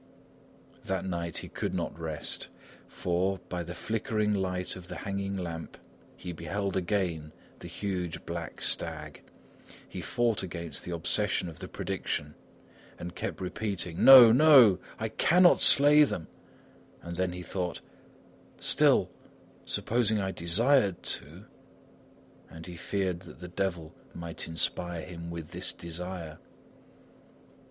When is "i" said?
14.97-15.09, 20.19-20.31